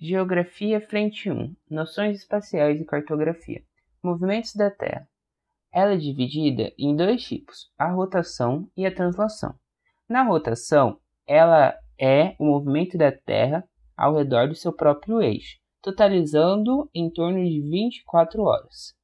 [0.00, 3.64] Geografia Frente 1 Noções espaciais e cartografia.
[4.00, 5.08] Movimentos da Terra.
[5.72, 9.56] Ela é dividida em dois tipos, a rotação e a translação.
[10.08, 16.88] Na rotação, ela é o movimento da Terra ao redor do seu próprio eixo, totalizando
[16.94, 18.94] em torno de 24 horas.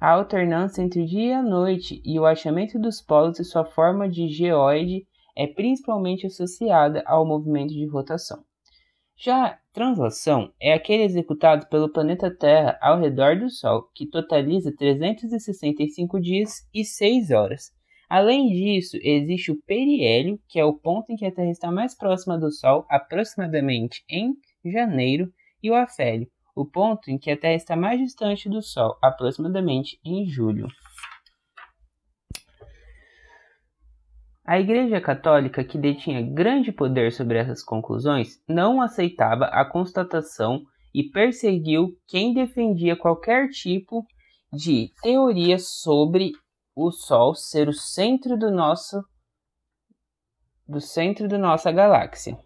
[0.00, 4.28] A alternância entre dia e noite e o achamento dos polos e sua forma de
[4.28, 5.04] geoide
[5.36, 8.44] é principalmente associada ao movimento de rotação.
[9.16, 16.18] Já translação é aquele executado pelo planeta Terra ao redor do Sol, que totaliza 365
[16.18, 17.70] dias e 6 horas.
[18.08, 21.94] Além disso, existe o periélio, que é o ponto em que a Terra está mais
[21.94, 24.32] próxima do Sol, aproximadamente em
[24.64, 25.30] janeiro,
[25.62, 30.00] e o afélio, o ponto em que a Terra está mais distante do Sol, aproximadamente
[30.02, 30.68] em julho.
[34.46, 40.62] A Igreja Católica, que detinha grande poder sobre essas conclusões, não aceitava a constatação
[40.94, 44.06] e perseguiu quem defendia qualquer tipo
[44.52, 46.30] de teoria sobre
[46.76, 49.02] o Sol ser o centro do nosso
[50.68, 52.38] do centro da nossa galáxia.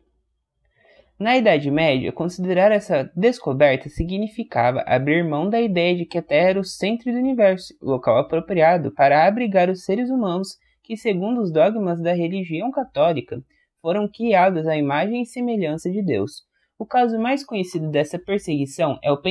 [1.18, 6.48] Na Idade Média, considerar essa descoberta significava abrir mão da ideia de que a Terra
[6.50, 10.58] era o centro do universo, local apropriado para abrigar os seres humanos
[10.90, 13.40] que, segundo os dogmas da religião católica,
[13.80, 16.42] foram criados à imagem e semelhança de Deus.
[16.76, 19.22] O caso mais conhecido dessa perseguição é o,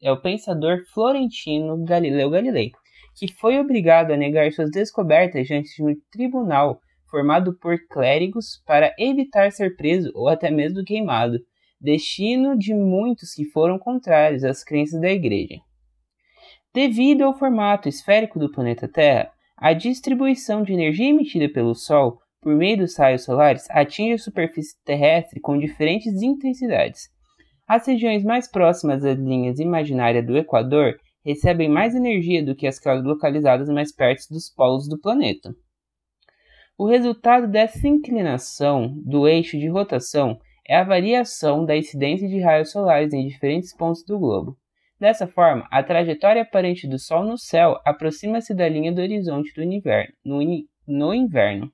[0.00, 2.70] é o pensador florentino Galileu Galilei,
[3.16, 6.78] que foi obrigado a negar suas descobertas diante de um tribunal
[7.10, 11.40] formado por clérigos para evitar ser preso ou até mesmo queimado,
[11.80, 15.56] destino de muitos que foram contrários às crenças da Igreja.
[16.72, 22.54] Devido ao formato esférico do planeta Terra, a distribuição de energia emitida pelo Sol por
[22.54, 27.08] meio dos raios solares atinge a superfície terrestre com diferentes intensidades.
[27.66, 32.80] As regiões mais próximas às linhas imaginárias do Equador recebem mais energia do que as
[33.02, 35.52] localizadas mais perto dos polos do planeta.
[36.78, 42.70] O resultado dessa inclinação do eixo de rotação é a variação da incidência de raios
[42.70, 44.56] solares em diferentes pontos do globo.
[44.98, 49.62] Dessa forma, a trajetória aparente do Sol no céu aproxima-se da linha do horizonte do
[49.62, 50.40] inverno, no,
[50.86, 51.70] no inverno.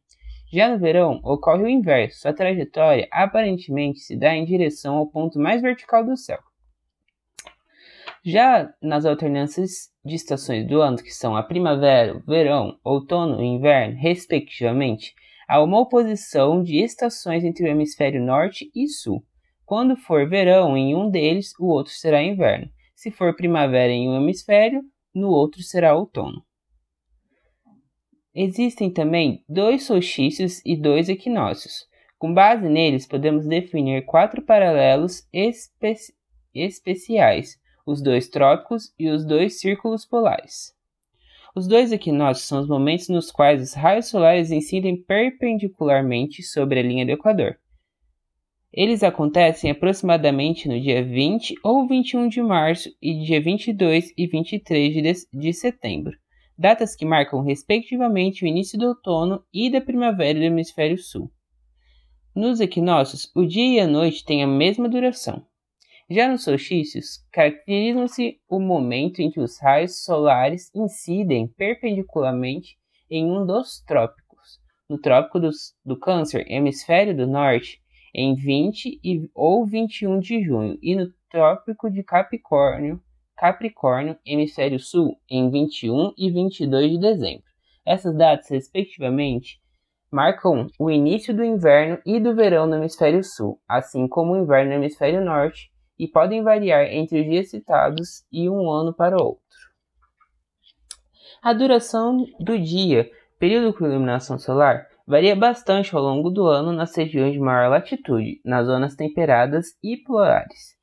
[0.53, 5.39] Já no verão, ocorre o inverso, sua trajetória aparentemente se dá em direção ao ponto
[5.39, 6.39] mais vertical do céu.
[8.25, 13.97] Já nas alternâncias de estações do ano, que são a primavera, verão, outono e inverno,
[13.99, 15.15] respectivamente,
[15.49, 19.25] há uma oposição de estações entre o hemisfério norte e sul.
[19.65, 22.69] Quando for verão em um deles, o outro será inverno.
[23.03, 24.81] Se for primavera em um hemisfério,
[25.13, 26.41] no outro será outono.
[28.33, 31.89] Existem também dois solstícios e dois equinócios.
[32.17, 35.97] Com base neles, podemos definir quatro paralelos espe
[36.55, 40.73] especiais, os dois trópicos e os dois círculos polares.
[41.57, 46.85] Os dois equinócios são os momentos nos quais os raios solares incidem perpendicularmente sobre a
[46.85, 47.59] linha do Equador.
[48.73, 55.29] Eles acontecem aproximadamente no dia 20 ou 21 de março e dia 22 e 23
[55.31, 56.17] de, setembro,
[56.57, 61.31] datas que marcam respectivamente o início do outono e da primavera do hemisfério sul.
[62.35, 65.45] Nos equinócios, o dia e a noite têm a mesma duração.
[66.09, 72.79] Já nos solstícios, caracterizam-se o momento em que os raios solares incidem perpendicularmente
[73.11, 74.23] em um dos trópicos.
[74.89, 75.39] No trópico
[75.85, 77.82] do Câncer, hemisfério do norte,
[78.15, 83.01] em 20 e, ou 21 de junho, e no Trópico de Capricórnio,
[83.37, 87.45] Capricórnio, hemisfério sul, em 21 e 22 de dezembro.
[87.85, 89.61] Essas datas, respectivamente,
[90.11, 94.71] marcam o início do inverno e do verão no hemisfério sul, assim como o inverno
[94.71, 99.43] no hemisfério norte, e podem variar entre os dias citados e um ano para outro.
[101.43, 106.97] A duração do dia, período com iluminação solar, Varia bastante ao longo do ano nas
[106.97, 110.77] regiões de maior latitude, nas zonas temperadas e polares.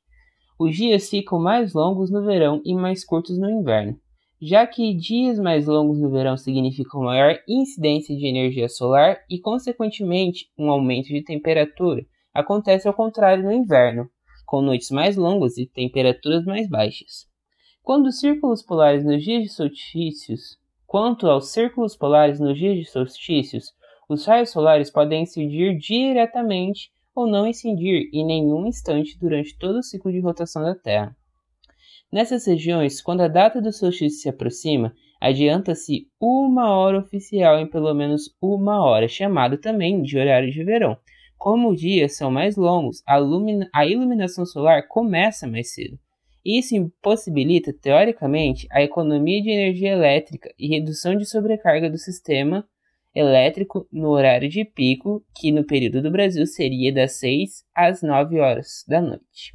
[0.58, 3.98] Os dias ficam mais longos no verão e mais curtos no inverno,
[4.42, 10.50] já que dias mais longos no verão significam maior incidência de energia solar e, consequentemente,
[10.58, 12.04] um aumento de temperatura.
[12.34, 14.08] Acontece ao contrário no inverno,
[14.44, 17.26] com noites mais longas e temperaturas mais baixas.
[17.82, 22.84] Quando os círculos polares nos dias de solstícios, quanto aos círculos polares nos dias de
[22.84, 23.72] solstícios,
[24.12, 29.82] os raios solares podem incidir diretamente ou não incidir em nenhum instante durante todo o
[29.84, 31.16] ciclo de rotação da Terra.
[32.10, 37.94] Nessas regiões, quando a data do solstício se aproxima, adianta-se uma hora oficial em pelo
[37.94, 40.96] menos uma hora, chamado também de horário de verão.
[41.38, 43.16] Como os dias são mais longos, a,
[43.72, 45.96] a iluminação solar começa mais cedo.
[46.44, 52.66] Isso possibilita, teoricamente, a economia de energia elétrica e redução de sobrecarga do sistema
[53.14, 58.40] elétrico no horário de pico, que no período do Brasil seria das 6 às 9
[58.40, 59.52] horas da noite.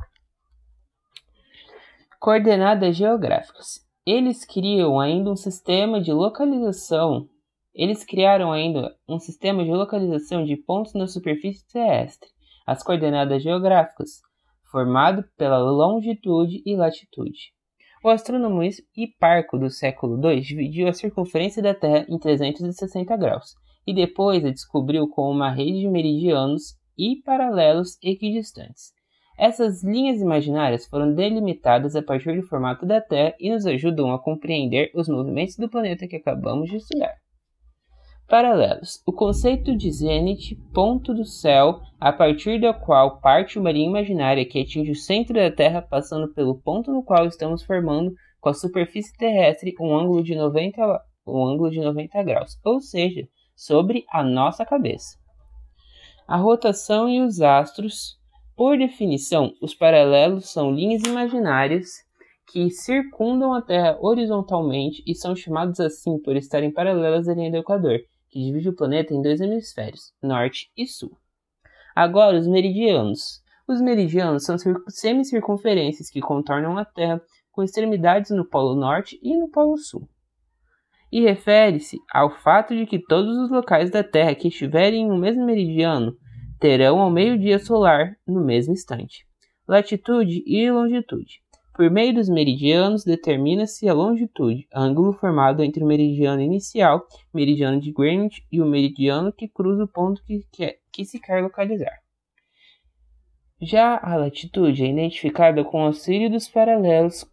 [2.19, 3.85] Coordenadas geográficas.
[4.05, 7.27] Eles criam ainda um sistema de localização.
[7.73, 12.29] Eles criaram ainda um sistema de localização de pontos na superfície terrestre,
[12.65, 14.21] as coordenadas geográficas,
[14.71, 17.54] formado pela longitude e latitude.
[18.05, 18.61] O astrônomo
[18.95, 23.55] Hiparco do século II dividiu a circunferência da Terra em 360 graus
[23.87, 28.93] e depois a descobriu com uma rede de meridianos e paralelos equidistantes.
[29.39, 34.21] Essas linhas imaginárias foram delimitadas a partir do formato da Terra e nos ajudam a
[34.21, 37.15] compreender os movimentos do planeta que acabamos de estudar.
[38.27, 39.03] Paralelos.
[39.05, 44.43] O conceito de zênite, ponto do céu, a partir do qual parte uma linha imaginária
[44.43, 48.53] que atinge o centro da Terra passando pelo ponto no qual estamos formando com a
[48.53, 50.81] superfície terrestre um ângulo de 90,
[51.27, 55.19] um ângulo de 90 graus, ou seja, sobre a nossa cabeça.
[56.27, 58.19] A rotação e os astros.
[58.55, 62.05] Por definição, os paralelos são linhas imaginárias
[62.47, 67.57] que circundam a Terra horizontalmente e são chamados assim por estarem paralelas à linha do
[67.57, 67.99] Equador,
[68.35, 71.17] que divide o planeta em dois hemisférios, norte e sul.
[71.95, 73.41] Agora, os meridianos.
[73.65, 74.57] Os meridianos são
[74.89, 80.09] semicircunferências que contornam a Terra com extremidades no Polo Norte e no Polo Sul.
[81.09, 85.45] E refere-se ao fato de que todos os locais da Terra que estiverem no mesmo
[85.45, 86.17] meridiano
[86.59, 89.25] terão ao meio-dia solar no mesmo instante.
[89.65, 91.41] Latitude e longitude.
[91.75, 97.91] Por meio dos meridianos, determina-se a longitude, ângulo formado entre o meridiano inicial, meridiano de
[97.91, 101.99] Greenwich, e o meridiano que cruza o ponto que, que, que se quer localizar.
[103.61, 107.25] Já a latitude é identificada com o auxílio dos paralelos,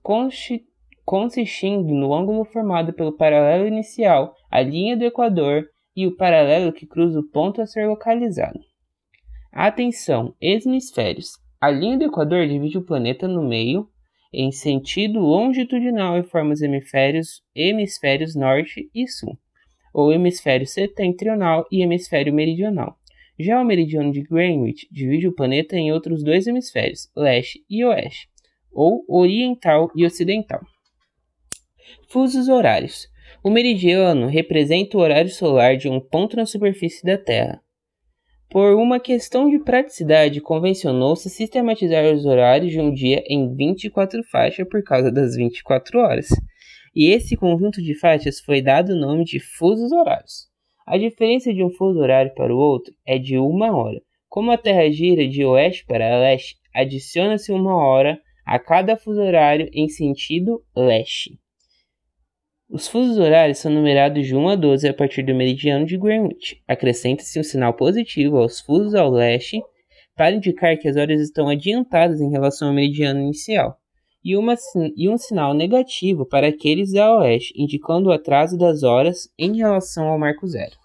[1.05, 6.85] consistindo no ângulo formado pelo paralelo inicial, a linha do Equador e o paralelo que
[6.85, 8.59] cruza o ponto a ser localizado.
[9.53, 11.41] Atenção, hemisférios.
[11.61, 13.89] A linha do Equador divide o planeta no meio,
[14.33, 19.39] em sentido longitudinal e forma os hemisférios, hemisférios norte e sul,
[19.93, 22.97] ou hemisfério setentrional e hemisfério meridional.
[23.39, 28.29] Já o meridiano de Greenwich divide o planeta em outros dois hemisférios, leste e oeste,
[28.73, 30.61] ou oriental e ocidental.
[32.09, 33.09] Fusos horários.
[33.43, 37.61] O meridiano representa o horário solar de um ponto na superfície da Terra.
[38.53, 44.69] Por uma questão de praticidade, convencionou-se sistematizar os horários de um dia em 24 faixas
[44.69, 46.29] por causa das 24 horas,
[46.95, 50.51] e esse conjunto de faixas foi dado o nome de fusos horários.
[50.87, 54.03] A diferença de um fuso horário para o outro é de uma hora.
[54.29, 59.71] Como a Terra gira de oeste para leste, adiciona-se uma hora a cada fuso horário
[59.73, 61.42] em sentido leste.
[62.73, 66.63] Os fusos horários são numerados de 1 a 12 a partir do meridiano de Greenwich.
[66.67, 69.63] Acrescenta-se um sinal positivo aos fusos ao leste
[70.17, 73.77] para indicar que as horas estão adiantadas em relação ao meridiano inicial,
[74.25, 74.55] e, uma,
[74.97, 80.09] e um sinal negativo para aqueles a oeste, indicando o atraso das horas em relação
[80.09, 80.82] ao marco zero.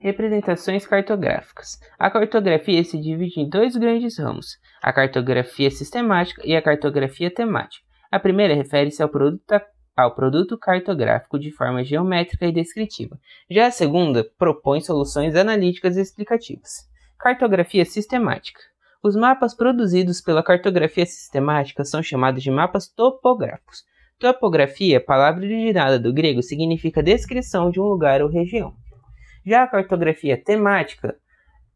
[0.00, 1.76] Representações cartográficas.
[1.98, 7.84] A cartografia se divide em dois grandes ramos: a cartografia sistemática e a cartografia temática.
[8.08, 9.60] A primeira refere-se ao produto,
[9.96, 13.18] ao produto cartográfico de forma geométrica e descritiva.
[13.50, 16.88] Já a segunda propõe soluções analíticas e explicativas.
[17.18, 18.60] Cartografia sistemática.
[19.02, 23.82] Os mapas produzidos pela cartografia sistemática são chamados de mapas topográficos.
[24.16, 28.74] Topografia, palavra originada do grego, significa descrição de um lugar ou região.
[29.48, 31.16] Já a cartografia temática,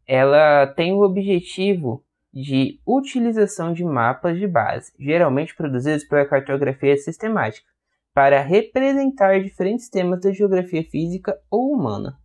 [0.07, 7.67] ela tem o objetivo de utilização de mapas de base, geralmente produzidos pela cartografia sistemática,
[8.13, 12.19] para representar diferentes temas da geografia física ou humana.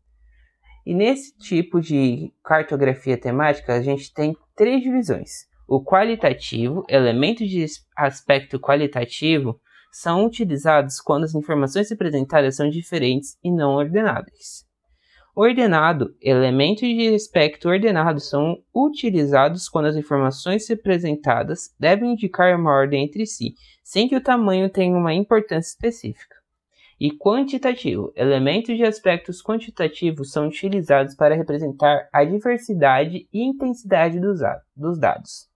[0.85, 5.47] E nesse tipo de cartografia temática, a gente tem três divisões.
[5.65, 9.57] O qualitativo, elementos de aspecto qualitativo,
[9.93, 14.66] são utilizados quando as informações representadas são diferentes e não ordenáveis.
[15.39, 16.15] Ordenado.
[16.19, 23.23] Elementos de aspecto ordenado são utilizados quando as informações representadas devem indicar uma ordem entre
[23.27, 23.53] si,
[23.83, 26.35] sem que o tamanho tenha uma importância específica.
[26.99, 28.11] E quantitativo.
[28.15, 35.47] Elementos de aspectos quantitativos são utilizados para representar a diversidade e intensidade dos dados.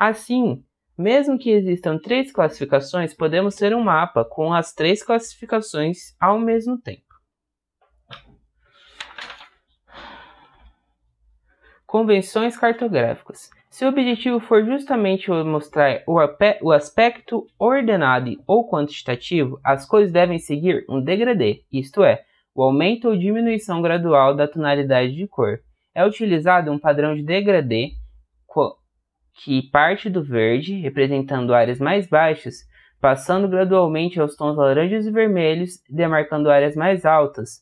[0.00, 0.64] Assim,
[0.98, 6.80] Mesmo que existam três classificações, podemos ter um mapa com as três classificações ao mesmo
[6.80, 7.05] tempo.
[11.86, 13.48] Convenções cartográficas.
[13.70, 20.84] Se o objetivo for justamente mostrar o aspecto ordenado ou quantitativo, as cores devem seguir
[20.88, 22.24] um degradê, isto é,
[22.54, 25.60] o aumento ou diminuição gradual da tonalidade de cor.
[25.94, 27.92] É utilizado um padrão de degradê
[29.44, 32.66] que parte do verde, representando áreas mais baixas,
[33.00, 37.60] passando gradualmente aos tons laranjas e vermelhos, demarcando áreas mais altas,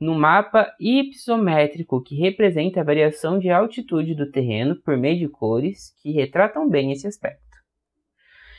[0.00, 5.94] no mapa hipisométrico que representa a variação de altitude do terreno por meio de cores
[6.02, 7.42] que retratam bem esse aspecto.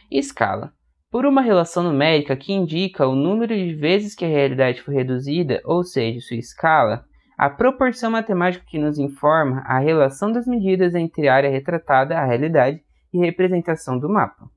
[0.10, 0.74] Escala.
[1.12, 5.62] Por uma relação numérica que indica o número de vezes que a realidade foi reduzida,
[5.64, 7.06] ou seja, sua escala,
[7.38, 12.26] a proporção matemática que nos informa a relação das medidas entre a área retratada, a
[12.26, 12.82] realidade,
[13.14, 14.50] e representação do mapa.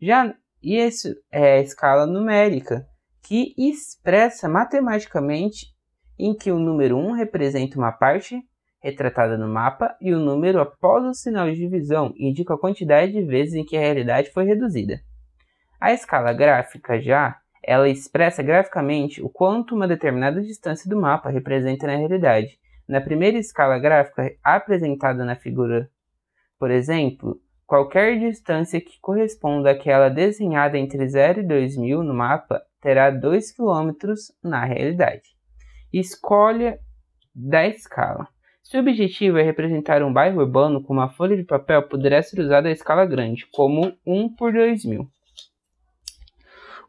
[0.00, 2.86] Já isso é a escala numérica,
[3.22, 5.66] que expressa matematicamente
[6.18, 8.42] em que o número 1 representa uma parte
[8.82, 13.22] retratada no mapa e o número após o sinal de divisão indica a quantidade de
[13.22, 15.00] vezes em que a realidade foi reduzida.
[15.80, 21.86] A escala gráfica já ela expressa graficamente o quanto uma determinada distância do mapa representa
[21.86, 22.58] na realidade.
[22.88, 25.88] Na primeira escala gráfica apresentada na figura,
[26.58, 33.10] por exemplo, qualquer distância que corresponda àquela desenhada entre 0 e 2000 no mapa terá
[33.10, 33.92] 2 km
[34.42, 35.31] na realidade.
[35.92, 36.78] Escolha
[37.34, 38.26] da escala.
[38.62, 42.40] Se o objetivo é representar um bairro urbano com uma folha de papel, poderá ser
[42.40, 45.06] usada a escala grande, como 1 por 2000.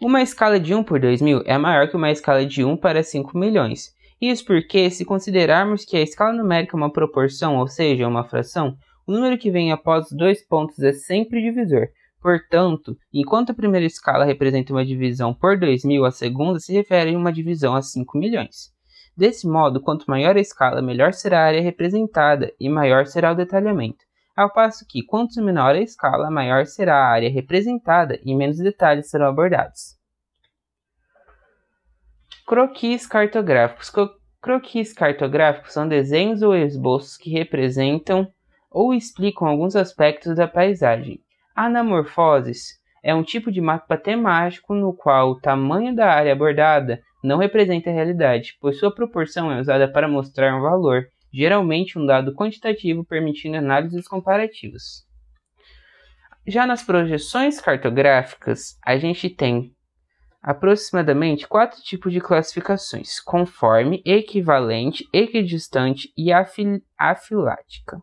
[0.02, 3.38] Uma escala de 1 por 2000 é maior que uma escala de 1 para 5
[3.38, 3.94] milhões.
[4.22, 8.78] Isso porque, se considerarmos que a escala numérica é uma proporção, ou seja, uma fração,
[9.06, 11.88] o número que vem após dois pontos é sempre divisor.
[12.22, 17.18] Portanto, enquanto a primeira escala representa uma divisão por 2000, a segunda se refere a
[17.18, 18.72] uma divisão a 5 milhões.
[19.16, 23.36] Desse modo, quanto maior a escala, melhor será a área representada e maior será o
[23.36, 24.04] detalhamento.
[24.36, 29.10] Ao passo que, quanto menor a escala, maior será a área representada e menos detalhes
[29.10, 29.96] serão abordados.
[32.48, 33.92] Croquis cartográficos.
[34.42, 38.28] Croquis cartográficos são desenhos ou esboços que representam
[38.72, 41.22] ou explicam alguns aspectos da paisagem.
[41.56, 47.38] Anamorfoses é um tipo de mapa temático no qual o tamanho da área abordada não
[47.38, 52.36] representa a realidade, pois sua proporção é usada para mostrar um valor, geralmente um dado
[52.36, 55.06] quantitativo permitindo análises comparativas.
[56.46, 59.74] Já nas projeções cartográficas, a gente tem
[60.42, 68.02] aproximadamente quatro tipos de classificações: conforme, equivalente, equidistante e afil afilática.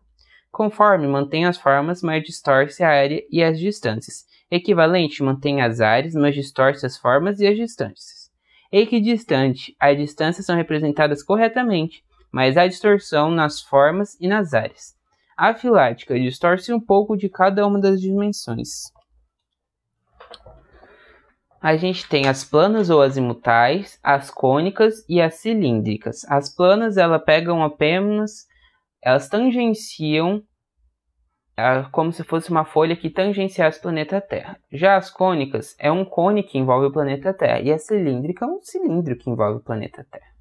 [0.51, 4.25] Conforme mantém as formas, mas distorce a área e as distâncias.
[4.49, 8.20] Equivalente mantém as áreas, mas distorce as formas e as distâncias.
[8.71, 14.95] Equidistante, as distâncias são representadas corretamente, mas há distorção nas formas e nas áreas.
[15.35, 18.91] A filática distorce um pouco de cada uma das dimensões.
[21.61, 26.23] A gente tem as planas ou azimutais, as cônicas e as cilíndricas.
[26.29, 28.47] As planas, elas pegam apenas,
[29.01, 30.41] elas tangenciam
[31.91, 34.57] como se fosse uma folha que tangenciasse o planeta Terra.
[34.71, 38.47] Já as cônicas é um cone que envolve o planeta Terra e a cilíndrica é
[38.47, 40.31] um cilindro que envolve o planeta Terra.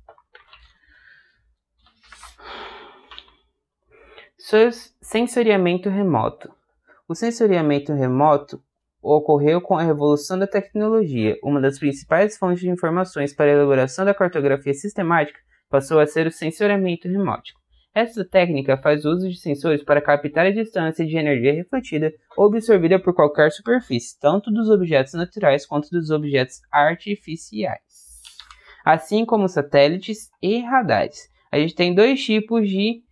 [5.01, 6.53] Sensoriamento remoto.
[7.09, 8.61] O sensoriamento remoto
[9.03, 11.37] ocorreu com a revolução da tecnologia.
[11.43, 16.27] Uma das principais fontes de informações para a elaboração da cartografia sistemática passou a ser
[16.27, 17.53] o sensoriamento remoto.
[17.95, 23.01] Essa técnica faz uso de sensores para captar a distância de energia refletida ou absorvida
[23.01, 27.81] por qualquer superfície, tanto dos objetos naturais quanto dos objetos artificiais,
[28.85, 31.29] assim como satélites e radares.
[31.51, 33.03] A gente tem dois tipos de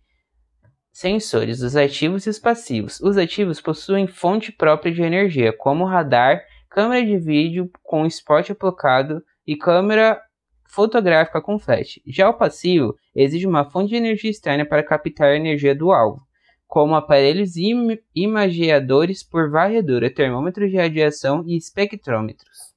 [0.91, 2.99] Sensores, os ativos e os passivos.
[2.99, 9.23] Os ativos possuem fonte própria de energia, como radar, câmera de vídeo com spot aplicado
[9.47, 10.21] e câmera
[10.69, 11.99] fotográfica com flash.
[12.05, 16.21] Já o passivo exige uma fonte de energia externa para captar a energia do alvo,
[16.67, 22.68] como aparelhos im imageadores por varredura, termômetros de radiação e espectrômetros.